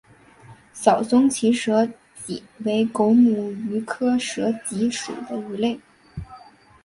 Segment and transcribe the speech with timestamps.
[0.73, 1.87] 小胸鳍蛇
[2.25, 5.79] 鲻为狗母鱼科蛇鲻属的鱼类。